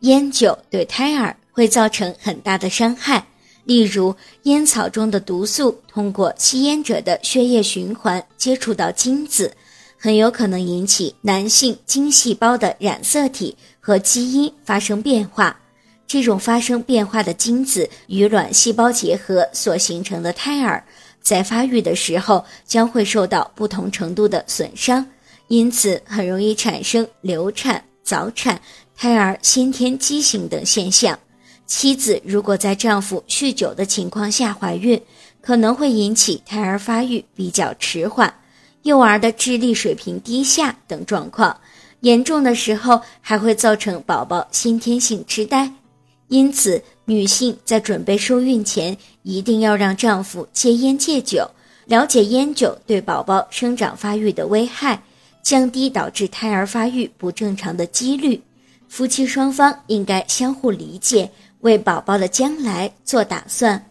[0.00, 3.26] 烟酒对胎儿会造成很大的伤害。
[3.64, 4.14] 例如，
[4.44, 9.54] 烟草中的毒素通过吸烟者的血液循环接触到精子，
[9.98, 15.56] 很有可能引起男性精细胞的染色体和基因发生变化。
[16.06, 20.82] 这种发生变化的精子与卵细胞结合所形成的胎儿，
[21.20, 25.06] 在发育的时候将会受到不同程度的损伤，
[25.46, 28.60] 因此很容易产生流产、早产、
[28.96, 31.16] 胎儿先天畸形等现象。
[31.64, 35.00] 妻子如果在丈夫酗酒的情况下怀孕，
[35.40, 38.34] 可能会引起胎儿发育比较迟缓、
[38.82, 41.56] 幼儿的智力水平低下等状况，
[42.00, 45.72] 严重的时候还会造成宝宝先天性痴呆。
[46.26, 51.48] 因此，女性在准备受孕前，一定要让丈夫戒烟戒酒，
[51.86, 55.00] 了解烟酒对宝宝生长发育的危害，
[55.42, 58.42] 降低导致胎儿发育不正常的几率。
[58.88, 61.30] 夫妻双方应该相互理解。
[61.60, 63.89] 为宝宝的将来做打算。